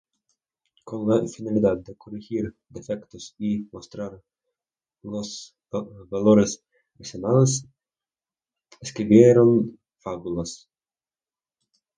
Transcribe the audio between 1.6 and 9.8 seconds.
de corregir defectos y mostrar los valores racionales, escribieron